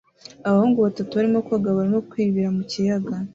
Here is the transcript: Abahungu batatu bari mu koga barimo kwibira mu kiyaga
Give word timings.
Abahungu 0.47 0.79
batatu 0.85 1.11
bari 1.17 1.29
mu 1.33 1.41
koga 1.47 1.75
barimo 1.77 1.99
kwibira 2.09 2.49
mu 2.57 2.63
kiyaga 2.71 3.15